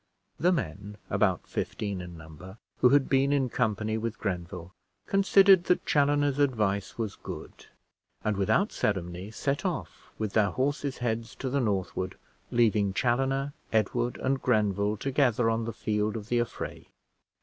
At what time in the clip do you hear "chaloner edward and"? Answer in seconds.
12.93-14.41